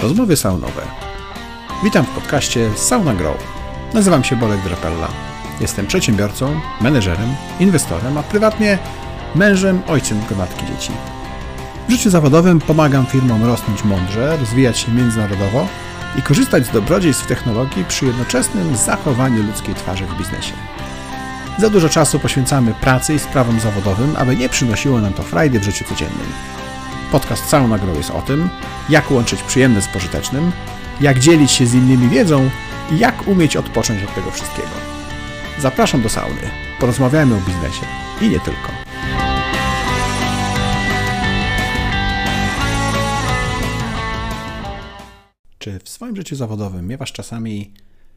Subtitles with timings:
[0.00, 0.82] Rozmowy saunowe.
[1.84, 3.36] Witam w podcaście Sauna Grow.
[3.94, 5.08] Nazywam się Bolek Drapella.
[5.60, 8.78] Jestem przedsiębiorcą, menedżerem, inwestorem, a prywatnie
[9.34, 10.92] mężem, ojcem gromadki dzieci.
[11.88, 15.66] W życiu zawodowym pomagam firmom rosnąć mądrze, rozwijać się międzynarodowo
[16.18, 20.52] i korzystać z dobrodziejstw technologii przy jednoczesnym zachowaniu ludzkiej twarzy w biznesie.
[21.58, 25.64] Za dużo czasu poświęcamy pracy i sprawom zawodowym, aby nie przynosiło nam to frajdy w
[25.64, 26.26] życiu codziennym.
[27.14, 28.48] Podcast Sauna Grow jest o tym,
[28.88, 30.52] jak łączyć przyjemne z pożytecznym,
[31.00, 32.50] jak dzielić się z innymi wiedzą
[32.92, 34.68] i jak umieć odpocząć od tego wszystkiego.
[35.58, 36.50] Zapraszam do sauny.
[36.80, 37.86] Porozmawiajmy o biznesie
[38.20, 38.72] i nie tylko.
[45.58, 47.72] Czy w swoim życiu zawodowym miewasz czasami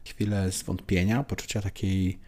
[0.06, 2.18] chwilę zwątpienia, poczucia takiej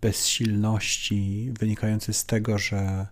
[0.00, 3.06] bezsilności wynikającej z tego, że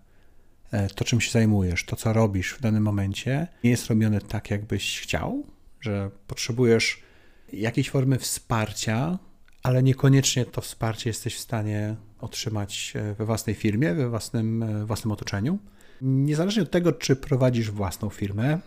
[0.95, 4.99] to, czym się zajmujesz, to, co robisz w danym momencie, nie jest robione tak, jakbyś
[4.99, 5.45] chciał,
[5.81, 7.01] że potrzebujesz
[7.53, 9.19] jakiejś formy wsparcia,
[9.63, 14.85] ale niekoniecznie to wsparcie jesteś w stanie otrzymać e, we własnej firmie, we własnym, e,
[14.85, 15.59] własnym otoczeniu.
[16.01, 18.59] Niezależnie od tego, czy prowadzisz własną firmę,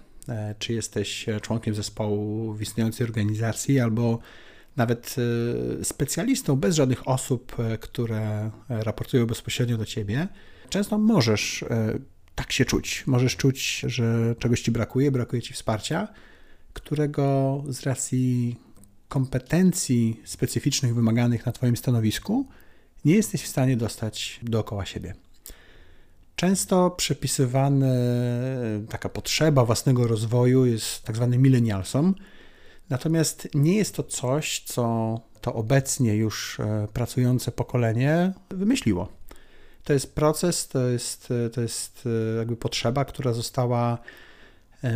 [0.59, 4.19] czy jesteś członkiem zespołu w istniejącej organizacji, albo
[4.77, 5.17] nawet
[5.81, 10.29] e, specjalistą, bez żadnych osób, e, które raportują bezpośrednio do ciebie,
[10.71, 11.99] często możesz e,
[12.35, 13.05] tak się czuć.
[13.07, 16.09] Możesz czuć, że czegoś ci brakuje, brakuje ci wsparcia,
[16.73, 18.57] którego z racji
[19.09, 22.49] kompetencji specyficznych wymaganych na Twoim stanowisku
[23.05, 25.15] nie jesteś w stanie dostać dookoła siebie.
[26.37, 27.87] Często przepisywana
[28.89, 32.15] taka potrzeba własnego rozwoju jest tak zwany millennialsom,
[32.91, 39.09] Natomiast nie jest to coś, co to obecnie już e, pracujące pokolenie wymyśliło.
[39.85, 43.99] To jest proces, to jest, e, to jest e, jakby potrzeba, która została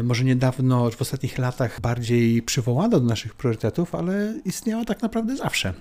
[0.02, 5.74] może niedawno, w ostatnich latach bardziej przywołana do naszych priorytetów, ale istniała tak naprawdę zawsze.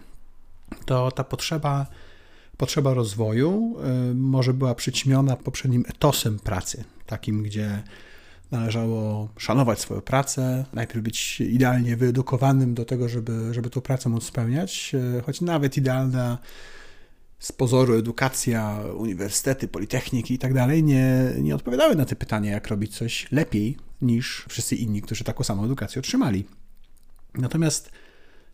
[0.86, 1.86] To ta potrzeba,
[2.58, 3.76] potrzeba rozwoju
[4.16, 7.84] może była przyćmiona poprzednim etosem pracy, takim, gdzie
[8.54, 14.24] należało szanować swoją pracę, najpierw być idealnie wyedukowanym do tego, żeby, żeby tą pracę móc
[14.24, 16.38] spełniać, e, choć nawet idealna
[17.44, 22.68] z pozoru edukacja, uniwersytety, politechniki i tak dalej nie, nie odpowiadały na te pytania, jak
[22.68, 26.46] robić coś lepiej niż wszyscy inni, którzy taką samą edukację otrzymali.
[27.34, 27.92] Natomiast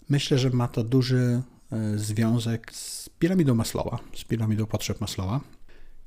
[0.09, 1.41] myślę, że ma to duży
[1.72, 5.41] e, związek z piramidą Maslowa, z piramidą potrzeb Maslowa,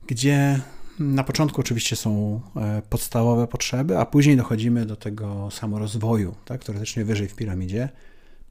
[0.07, 0.61] gdzie
[0.99, 7.05] na początku oczywiście są e, podstawowe potrzeby, a później dochodzimy do tego samorozwoju, tak, teoretycznie
[7.05, 7.89] wyżej w piramidzie.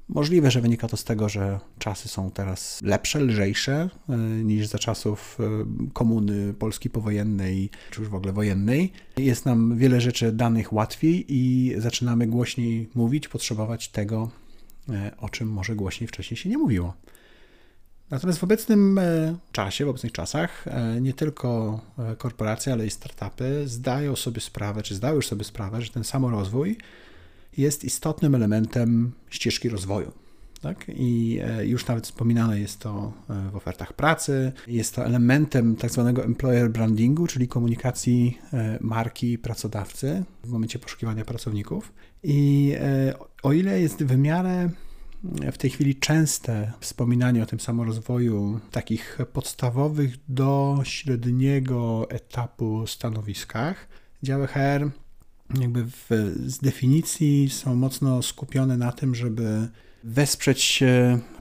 [0.09, 4.79] Możliwe, że wynika to z tego, że czasy są teraz lepsze, lżejsze e, niż za
[4.79, 5.43] czasów e,
[5.93, 8.91] komuny Polski powojennej, czy już w ogóle wojennej.
[9.17, 14.29] Jest nam wiele rzeczy danych łatwiej i zaczynamy głośniej mówić, potrzebować tego,
[15.17, 16.93] o czym może głośniej wcześniej się nie mówiło.
[18.11, 22.89] Natomiast w obecnym e, czasie, w obecnych czasach, e, nie tylko e, korporacje, ale i
[22.89, 26.77] startupy zdają sobie sprawę, czy zdały już sobie sprawę, że ten samorozwój
[27.57, 30.11] jest istotnym elementem ścieżki rozwoju.
[30.61, 30.85] Tak?
[30.95, 33.13] I już nawet wspominane jest to
[33.51, 34.51] w ofertach pracy.
[34.67, 38.37] Jest to elementem tak zwanego employer brandingu, czyli komunikacji
[38.81, 41.93] marki pracodawcy w momencie poszukiwania pracowników.
[42.23, 42.73] I
[43.43, 44.69] o ile jest w miarę
[45.51, 53.87] w tej chwili częste wspominanie o tym samorozwoju takich podstawowych do średniego etapu stanowiskach.
[54.23, 54.89] Działy HR
[55.59, 56.09] jakby w,
[56.45, 59.67] z definicji są mocno skupione na tym, żeby
[60.03, 60.83] wesprzeć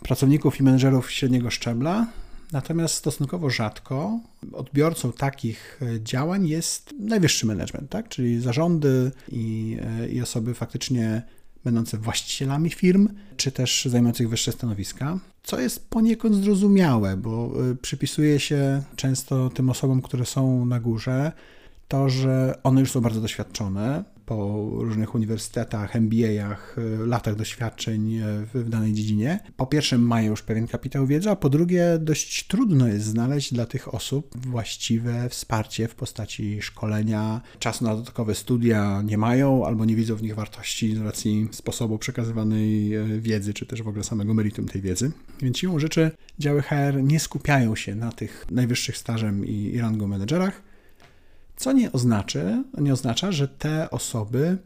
[0.02, 2.06] pracowników i menedżerów średniego szczebla,
[2.52, 4.20] Natomiast stosunkowo rzadko
[4.52, 8.08] odbiorcą takich działań jest najwyższy management, tak?
[8.08, 9.76] czyli zarządy i,
[10.12, 11.22] i osoby faktycznie
[11.64, 18.82] będące właścicielami firm, czy też zajmujących wyższe stanowiska, co jest poniekąd zrozumiałe, bo przypisuje się
[18.96, 21.32] często tym osobom, które są na górze,
[21.90, 28.46] to, że one już są bardzo doświadczone po różnych uniwersytetach, MBA-ach, y, latach doświadczeń y,
[28.54, 29.40] w danej dziedzinie.
[29.56, 33.66] Po pierwsze, mają już pewien kapitał wiedzy, a po drugie, dość trudno jest znaleźć dla
[33.66, 37.40] tych osób właściwe wsparcie w postaci szkolenia.
[37.58, 41.98] Czasu na dodatkowe studia nie mają albo nie widzą w nich wartości z racji sposobu
[41.98, 45.12] przekazywanej y, wiedzy, czy też w ogóle samego meritum tej wiedzy.
[45.42, 50.06] Więc siłą rzeczy działy HR nie skupiają się na tych najwyższych stażem i, i rangą
[50.06, 50.69] menedżerach,
[51.60, 54.58] co nie, oznaczy, nie oznacza, że te osoby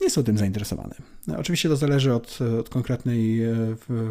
[0.00, 0.94] nie są tym zainteresowane.
[1.26, 3.40] No, oczywiście to zależy od, od konkretnej,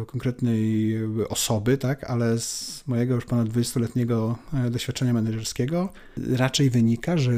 [0.06, 0.96] konkretnej
[1.28, 5.92] osoby, tak, ale z mojego już ponad 20-letniego e, doświadczenia menedżerskiego
[6.32, 7.32] raczej wynika, że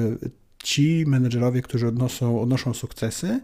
[0.62, 3.40] ci menedżerowie, którzy odnoszą, odnoszą sukcesy,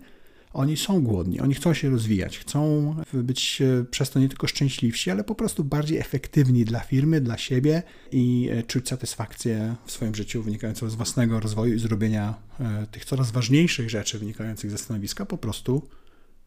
[0.53, 5.11] Oni są głodni, oni chcą się rozwijać, chcą być e, przez to nie tylko szczęśliwsi,
[5.11, 7.83] ale po prostu bardziej efektywni dla firmy, dla siebie
[8.13, 13.05] i e, czuć satysfakcję w swoim życiu wynikającą z własnego rozwoju i zrobienia e, tych
[13.05, 15.89] coraz ważniejszych rzeczy wynikających ze stanowiska po prostu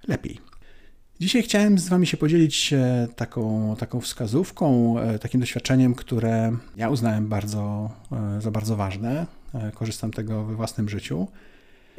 [0.07, 0.39] lepiej.
[1.19, 2.73] Dzisiaj chciałem z Wami się podzielić
[3.15, 7.89] taką, taką wskazówką, takim doświadczeniem, które ja uznałem bardzo,
[8.39, 9.25] za bardzo ważne.
[9.75, 11.27] Korzystam tego we własnym życiu.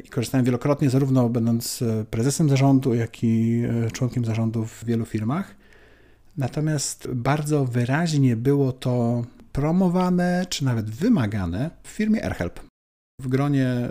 [0.03, 5.05] I korzystałem wielokrotnie, zarówno będąc e, prezesem zarządu, jak i e, członkiem zarządu w wielu
[5.05, 5.55] firmach.
[6.37, 12.59] Natomiast bardzo wyraźnie było to promowane, czy nawet wymagane w firmie AirHelp.
[13.21, 13.89] W gronie e,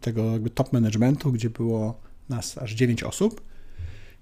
[0.00, 3.40] tego top managementu, gdzie było nas aż 9 osób,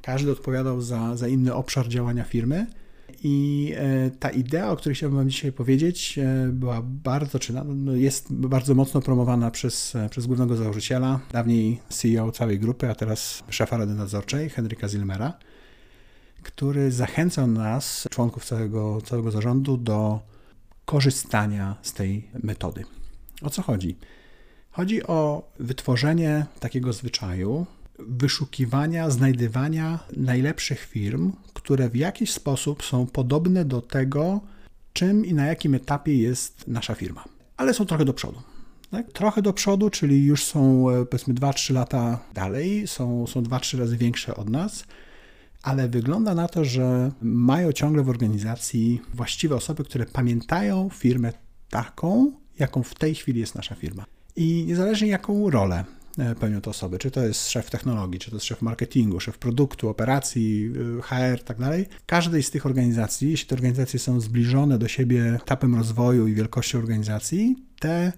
[0.03, 2.67] każdy odpowiadał za, za inny obszar działania firmy
[3.23, 7.93] i e, ta idea, o której chciałbym Wam dzisiaj powiedzieć, e, była bardzo, czy no,
[7.93, 13.43] jest bardzo mocno promowana przez, e, przez głównego założyciela, dawniej CEO całej grupy, a teraz
[13.49, 15.39] szefa Rady Nadzorczej, Henryka Zilmera,
[16.43, 20.21] który zachęcał nas, członków całego, całego zarządu, do
[20.85, 22.85] korzystania z tej metody.
[23.43, 23.97] O co chodzi?
[24.71, 27.67] Chodzi o wytworzenie takiego zwyczaju,
[28.09, 34.41] wyszukiwania, znajdywania najlepszych firm, które w jakiś sposób są podobne do tego,
[34.93, 37.25] czym i na jakim etapie jest nasza firma.
[37.57, 38.43] Ale są trochę do przodu.
[38.91, 39.13] Tak?
[39.13, 43.97] Trochę do przodu, czyli już są e, powiedzmy 2-3 lata dalej, są, są 2-3 razy
[43.97, 44.85] większe od nas,
[45.63, 51.33] ale wygląda na to, że mają ciągle w organizacji właściwe osoby, które pamiętają firmę
[51.71, 54.05] taką, jaką w tej chwili jest nasza firma.
[54.37, 55.85] I niezależnie jaką rolę
[56.41, 56.99] pełnią te osoby.
[56.99, 61.45] Czy to jest szef technologii, czy to jest szef marketingu, szef produktu, operacji, e, HR,
[61.45, 61.87] tak dalej.
[62.07, 66.79] Każdej z tych organizacji, jeśli te organizacje są zbliżone do siebie etapem rozwoju i wielkością
[66.79, 68.13] organizacji, te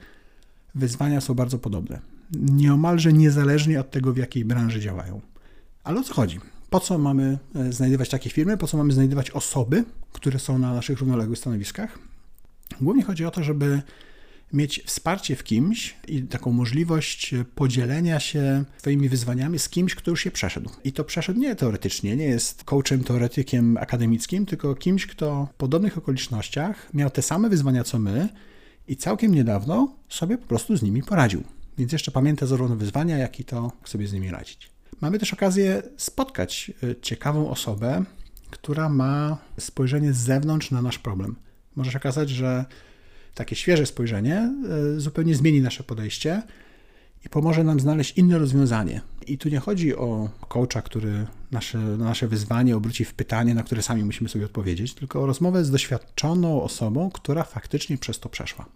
[0.75, 2.01] wyzwania są bardzo podobne.
[2.33, 5.21] Nieomalże niezależnie od tego, w jakiej branży działają.
[5.85, 6.41] Ale o co chodzi?
[6.71, 8.57] Po co mamy e, znajdywać takie firmy?
[8.57, 11.99] Po co mamy znajdywać osoby, które są na naszych równoległych stanowiskach?
[12.81, 13.83] Głównie chodzi o to, żeby
[14.53, 20.25] mieć wsparcie w kimś i taką możliwość podzielenia się swoimi wyzwaniami z kimś, kto już
[20.25, 20.71] je przeszedł.
[20.85, 25.99] I to przeszedł nie teoretycznie, nie jest coachem, teoretykiem akademickim, tylko kimś, kto w podobnych
[25.99, 28.29] okolicznościach miał te same wyzwania co my
[28.89, 31.43] i całkiem niedawno sobie po prostu z nimi poradził.
[31.79, 34.71] Więc jeszcze pamięta zarówno wyzwania, jak i to, jak sobie z nimi radzić.
[35.01, 38.05] Mamy też okazję spotkać y, ciekawą osobę,
[38.51, 41.37] która ma spojrzenie z zewnątrz na nasz problem.
[41.77, 42.65] Może się okazać, że
[43.35, 44.55] takie świeże spojrzenie
[44.97, 46.43] e, zupełnie zmieni nasze podejście
[47.25, 49.01] i pomoże nam znaleźć inne rozwiązanie.
[49.27, 53.83] I tu nie chodzi o coacha, który nasze, nasze wyzwanie obróci w pytanie, na które
[53.83, 58.67] sami musimy sobie odpowiedzieć, tylko o rozmowę z doświadczoną osobą, która faktycznie przez to przeszła.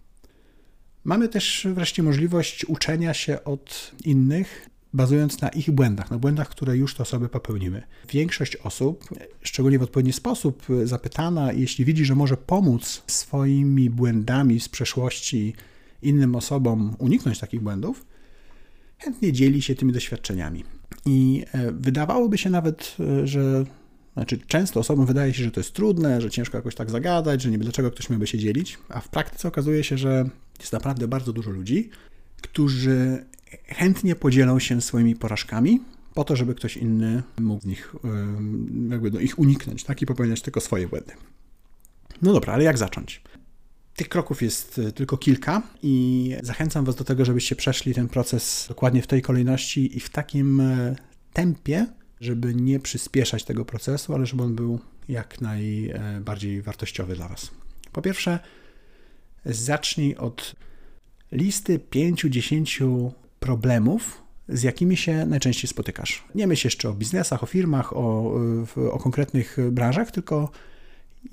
[1.03, 6.77] Mamy też wreszcie możliwość uczenia się od innych bazując na ich błędach, na błędach, które
[6.77, 7.81] już te osoby popełniły.
[8.09, 9.09] Większość osób,
[9.41, 15.53] szczególnie w odpowiedni sposób zapytana, jeśli widzi, że może pomóc swoimi błędami z przeszłości
[16.01, 18.05] innym osobom uniknąć takich błędów,
[18.97, 20.63] chętnie dzieli się tymi doświadczeniami.
[21.05, 23.63] I e, wydawałoby się nawet, e, że
[24.13, 27.49] znaczy, często osobom wydaje się, że to jest trudne, że ciężko jakoś tak zagadać, że
[27.49, 30.29] niby dlaczego ktoś miałby się dzielić, a w praktyce okazuje się, że
[30.59, 31.89] jest naprawdę bardzo dużo ludzi,
[32.41, 33.25] którzy
[33.67, 35.79] chętnie podzielą się swoimi porażkami,
[36.13, 37.95] po to, żeby ktoś inny mógł nich,
[38.89, 40.01] jakby do ich uniknąć, tak?
[40.01, 41.13] I popełniać tylko swoje błędy.
[42.21, 43.21] No dobra, ale jak zacząć?
[43.95, 48.65] Tych kroków jest e, tylko kilka i zachęcam Was do tego, żebyście przeszli ten proces
[48.67, 50.95] dokładnie w tej kolejności i w takim e,
[51.33, 51.87] tempie,
[52.21, 54.79] żeby nie przyspieszać tego procesu, ale żeby on był
[55.09, 57.51] jak najbardziej wartościowy dla Was.
[57.91, 58.39] Po pierwsze,
[59.45, 60.55] zacznij od
[61.31, 66.23] listy 5-10 problemów, z jakimi się najczęściej spotykasz.
[66.35, 68.33] Nie myśl jeszcze o biznesach, o firmach, o,
[68.91, 70.51] o konkretnych branżach, tylko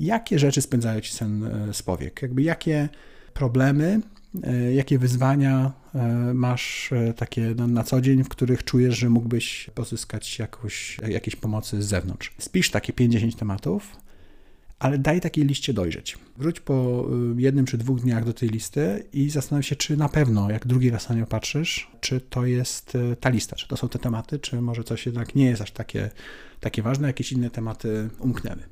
[0.00, 2.88] jakie rzeczy spędzają ci sen z powiek, jakby jakie
[3.34, 4.00] problemy,
[4.42, 9.70] e, jakie wyzwania e, masz e, takie na, co dzień, w których czujesz, że mógłbyś
[9.74, 12.34] pozyskać jakąś, jakieś pomocy z zewnątrz.
[12.38, 13.96] Spisz takie 50 tematów,
[14.78, 16.18] ale daj takiej liście dojrzeć.
[16.36, 20.08] Wróć po y, jednym czy dwóch dniach do tej listy i zastanów się, czy na
[20.08, 23.76] pewno, jak drugi raz na nią patrzysz, czy to jest y, ta lista, czy to
[23.76, 26.10] są te tematy, czy może coś jednak nie jest aż takie,
[26.60, 28.62] takie ważne, jakieś inne tematy umknęły.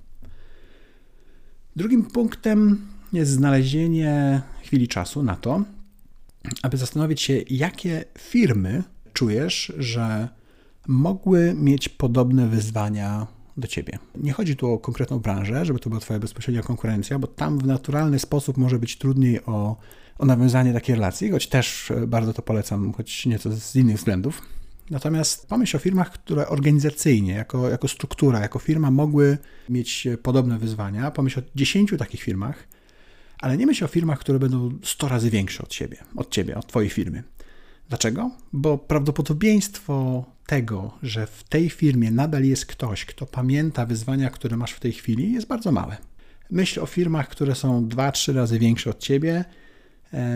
[1.77, 5.65] Drugim punktem jest znalezienie chwili czasu na to,
[6.63, 8.83] aby zastanowić się, jakie firmy
[9.13, 10.29] czujesz, że
[10.87, 13.99] mogły mieć podobne wyzwania do ciebie.
[14.15, 17.67] Nie chodzi tu o konkretną branżę, żeby to była twoja bezpośrednia konkurencja, bo tam w
[17.67, 19.77] naturalny sposób może być trudniej o,
[20.19, 24.43] o nawiązanie takiej relacji, choć też bardzo to polecam, choć nieco z innych względów.
[24.91, 31.11] Natomiast pomyśl o firmach, które organizacyjnie, jako, jako struktura, jako firma mogły mieć podobne wyzwania.
[31.11, 32.69] Pomyśl o 10 takich firmach,
[33.39, 36.67] ale nie myśl o firmach, które będą 100 razy większe od siebie, od ciebie, od
[36.67, 37.23] twojej firmy.
[37.89, 38.31] Dlaczego?
[38.53, 44.73] Bo prawdopodobieństwo tego, że w tej firmie nadal jest ktoś, kto pamięta wyzwania, które masz
[44.73, 45.97] w tej chwili, jest bardzo małe.
[46.51, 49.45] Myśl o firmach, które są 2-3 razy większe od ciebie,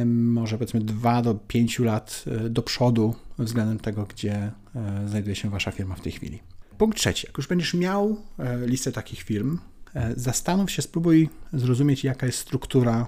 [0.06, 5.50] może powiedzmy 2 do 5 lat e, do przodu względem tego, gdzie e, znajduje się
[5.50, 6.42] wasza firma w tej chwili.
[6.78, 7.26] Punkt trzeci.
[7.26, 9.58] Jak już będziesz miał e, listę takich firm,
[10.16, 13.06] zastanów się, spróbuj zrozumieć, jaka jest struktura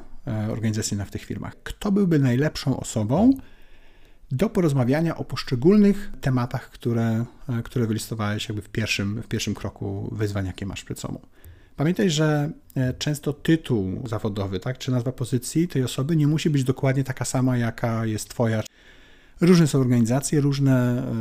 [0.50, 1.56] organizacyjna w tych firmach.
[1.62, 3.32] Kto byłby najlepszą osobą
[4.30, 7.25] do porozmawiania o poszczególnych tematach, które,
[7.64, 11.20] które wylistowałeś jakby w pierwszym, w pierwszym kroku wyzwań, jakie masz przed sobą.
[11.78, 16.64] Pamiętaj, że e, często tytuł zawodowy, tak, czy nazwa pozycji tej osoby nie musi być
[16.64, 18.62] dokładnie taka sama, jaka jest Twoja.
[19.40, 21.12] Różne są organizacje, różne, e,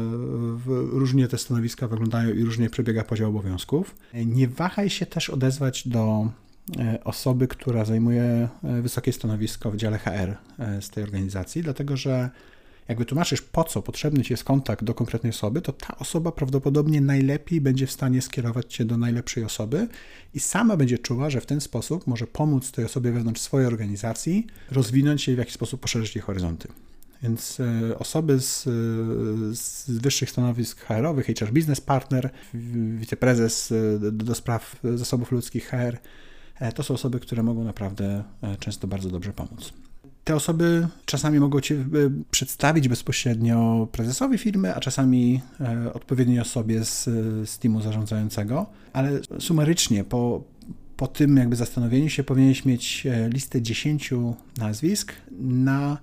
[0.91, 3.95] różnie te stanowiska wyglądają i różnie przebiega podział obowiązków.
[4.13, 6.31] Nie wahaj się też odezwać do
[6.79, 10.37] e, osoby, która zajmuje wysokie stanowisko w dziale HR
[10.81, 12.29] z tej organizacji, dlatego że
[12.87, 17.01] jak wytłumaczysz, po co potrzebny ci jest kontakt do konkretnej osoby, to ta osoba prawdopodobnie
[17.01, 19.87] najlepiej będzie w stanie skierować cię do najlepszej osoby
[20.33, 24.47] i sama będzie czuła, że w ten sposób może pomóc tej osobie wewnątrz swojej organizacji
[24.71, 26.67] rozwinąć się i w jakiś sposób poszerzyć jej horyzonty.
[27.23, 28.63] Więc e, osoby z,
[29.59, 32.29] z wyższych stanowisk HR-owych, HR Business Partner,
[32.97, 35.97] wiceprezes e, do, spraw zasobów ludzkich HR,
[36.59, 38.23] e, to są osoby, które mogą naprawdę
[38.59, 39.73] często bardzo dobrze pomóc.
[40.27, 41.85] Te osoby czasami mogą Cię e,
[42.31, 47.03] przedstawić bezpośrednio prezesowi firmy, a czasami e, odpowiedniej osobie z,
[47.49, 50.43] z teamu zarządzającego, ale sumarycznie po,
[50.97, 54.13] po tym jakby zastanowieniu się powinieneś mieć e, listę 10
[54.57, 55.97] nazwisk na,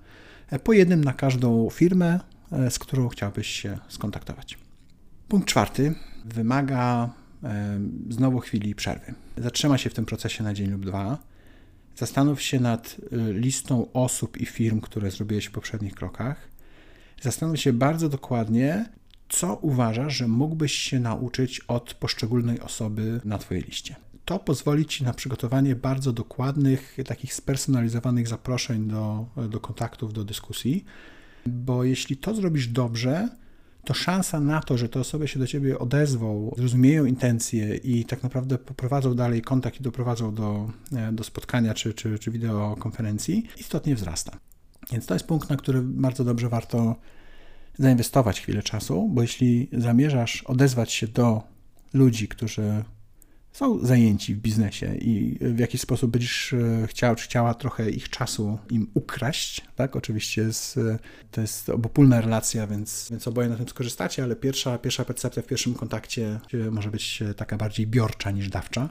[0.65, 2.21] po jednym na każdą firmę,
[2.71, 4.59] z którą chciałbyś się skontaktować.
[5.29, 7.11] Punkt czwarty wymaga
[8.11, 9.15] znowu chwili przerwy.
[9.37, 11.19] Zatrzyma się w tym procesie na dzień lub dwa
[11.97, 16.49] Zastanów się nad y, listą osób i firm, które zrobiłeś w poprzednich krokach.
[17.23, 18.89] Zastanów się bardzo dokładnie,
[19.29, 23.97] co uważasz, że mógłbyś się nauczyć od poszczególnej osoby na Twojej liście.
[24.25, 30.85] To pozwoli Ci na przygotowanie bardzo dokładnych, takich spersonalizowanych zaproszeń do, do kontaktów, do dyskusji,
[31.47, 33.29] bo jeśli to zrobisz dobrze,
[33.85, 38.23] to szansa na to, że te osoby się do ciebie odezwą, zrozumieją intencje i tak
[38.23, 43.95] naprawdę poprowadzą dalej kontakt i doprowadzą do, e, do spotkania czy, czy, czy wideokonferencji, istotnie
[43.95, 44.39] wzrasta.
[44.93, 46.97] Więc to jest punkt, na który bardzo dobrze warto
[47.79, 51.43] zainwestować chwilę czasu, bo jeśli zamierzasz odezwać się do
[51.95, 52.85] ludzi, którzy
[53.55, 58.09] są zajęci w biznesie i w jakiś sposób będziesz e, chciał czy chciała trochę ich
[58.09, 59.97] czasu im ukraść, tak?
[59.97, 60.81] Oczywiście jest,
[61.31, 65.47] to jest obopólna relacja, więc, więc oboje na tym skorzystacie, ale pierwsza, pierwsza percepcja w
[65.47, 68.89] pierwszym kontakcie może być taka bardziej biorcza niż dawcza.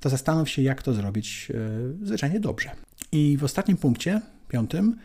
[0.00, 2.70] To zastanów się, jak to zrobić e, zwyczajnie dobrze.
[3.12, 4.96] I w ostatnim punkcie, piątym,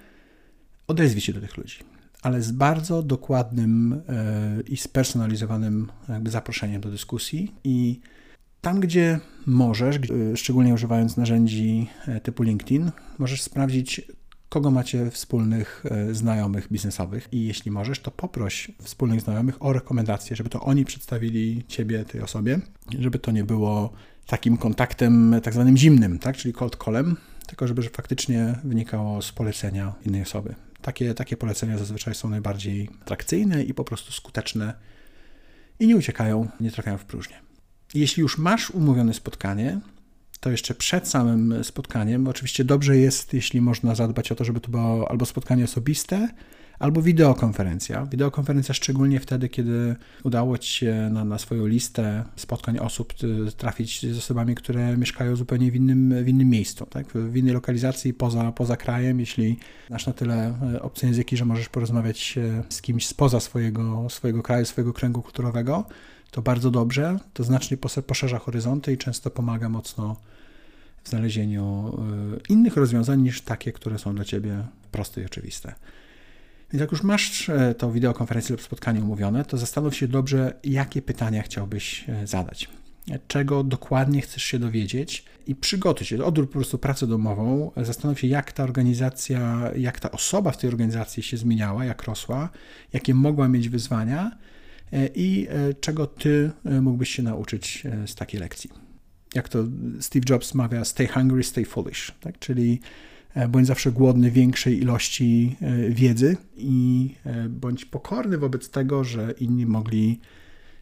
[0.88, 1.80] odezwij się do tych ludzi
[2.22, 5.92] ale z bardzo dokładnym e, i spersonalizowanym
[6.26, 8.00] zaproszeniem do dyskusji i
[8.62, 10.00] tam, gdzie możesz,
[10.36, 14.02] szczególnie używając narzędzi e, typu LinkedIn, możesz sprawdzić,
[14.50, 20.36] kogo macie wspólnych e, znajomych biznesowych i jeśli możesz, to poproś wspólnych znajomych o rekomendacje,
[20.36, 22.60] żeby to oni przedstawili ciebie tej osobie,
[23.00, 23.94] żeby to nie było
[24.28, 27.16] takim kontaktem tak zwanym zimnym, tak, czyli cold callem,
[27.48, 30.56] tylko żeby faktycznie wynikało z polecenia innej osoby.
[30.82, 34.74] Takie, takie polecenia zazwyczaj są najbardziej atrakcyjne i po prostu skuteczne
[35.80, 37.49] i nie uciekają, nie trafiają w próżnię.
[37.94, 39.80] Jeśli już masz umówione spotkanie,
[40.40, 44.70] to jeszcze przed samym spotkaniem, oczywiście dobrze jest, jeśli można zadbać o to, żeby to
[44.72, 46.30] było albo spotkanie osobiste,
[46.80, 48.06] albo wideokonferencja.
[48.06, 53.14] Wideokonferencja szczególnie wtedy, kiedy udało Ci się na, na swoją listę spotkań osób
[53.48, 57.08] y, trafić z osobami, które mieszkają zupełnie w innym, w innym miejscu, tak?
[57.14, 59.20] w innej lokalizacji poza, poza krajem.
[59.20, 64.10] Jeśli masz na tyle y, obce języki, że możesz porozmawiać y, z kimś spoza swojego,
[64.10, 65.86] swojego kraju, swojego kręgu kulturowego,
[66.32, 70.16] to bardzo dobrze, to znacznie poszerza horyzonty i często pomaga mocno
[71.04, 71.98] w znalezieniu
[72.38, 75.76] y, innych rozwiązań niż takie, które są dla Ciebie proste i oczywiste.
[76.74, 81.02] Więc jak już masz e, to wideokonferencję lub spotkanie umówione, to zastanów się dobrze, jakie
[81.02, 82.70] pytania chciałbyś e, zadać.
[83.28, 88.28] Czego dokładnie chcesz się dowiedzieć i przygotuj się, odrób po prostu pracę domową, zastanów się,
[88.28, 92.50] jak ta organizacja, jak ta osoba w tej organizacji się zmieniała, jak rosła,
[92.94, 94.32] jakie mogła mieć wyzwania,
[95.16, 98.70] i e, czego ty e, mógłbyś się nauczyć z takiej lekcji.
[99.36, 99.64] Jak to
[100.00, 102.40] Steve Jobs mawia, stay hungry, stay foolish, tak?
[102.40, 102.80] czyli
[103.34, 107.16] e, bądź zawsze głodny większej ilości e, wiedzy i
[107.50, 110.20] bądź pokorny wobec tego, że inni mogli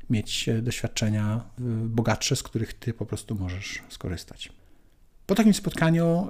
[0.10, 1.44] mieć doświadczenia
[1.86, 4.52] bogatsze, z których ty po prostu możesz skorzystać.
[5.26, 6.30] Po takim spotkaniu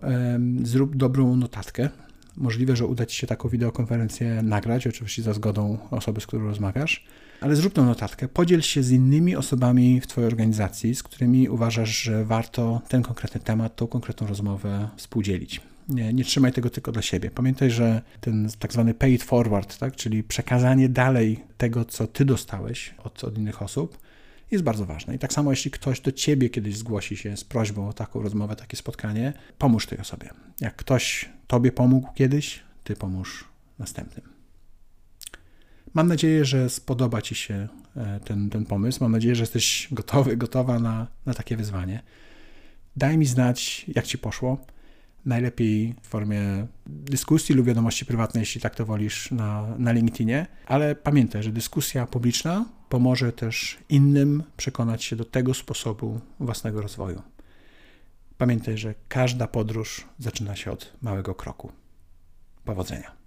[0.64, 1.90] zrób dobrą notatkę.
[2.38, 7.06] Możliwe, że uda ci się taką wideokonferencję nagrać, oczywiście za zgodą osoby, z którą rozmawiasz
[7.42, 11.90] ale zrób tą notatkę, podziel się z innymi osobami w Twojej organizacji, z którymi uważasz,
[11.90, 15.62] że warto ten konkretny temat, tą konkretną rozmowę współdzielić.
[15.90, 17.32] Nie, nie trzymaj tego tylko dla siebie.
[17.32, 22.26] Pamiętaj, że ten tak zwany pay it forward, tak, czyli przekazanie dalej tego, co Ty
[22.26, 23.98] dostałeś od, od innych osób,
[24.52, 25.16] jest bardzo ważne.
[25.16, 28.56] I tak samo, jeśli ktoś do Ciebie kiedyś zgłosi się z prośbą o taką rozmowę,
[28.56, 30.30] takie spotkanie, pomóż tej osobie.
[30.62, 33.46] Jak ktoś Tobie pomógł kiedyś, Ty pomóż
[33.80, 34.37] następnym.
[35.98, 39.04] Mam nadzieję, że spodoba Ci się e, ten, ten pomysł.
[39.04, 42.04] Mam nadzieję, że jesteś gotowy, gotowa na, na takie wyzwanie.
[42.96, 44.58] Daj mi znać, jak Ci poszło.
[45.26, 50.48] Najlepiej w formie dyskusji lub wiadomości prywatnej, jeśli tak to wolisz, na, na LinkedInie.
[50.66, 57.22] Ale pamiętaj, że dyskusja publiczna pomoże też innym przekonać się do tego sposobu własnego rozwoju.
[58.38, 61.72] Pamiętaj, że każda podróż zaczyna się od małego kroku.
[62.66, 63.27] Powodzenia.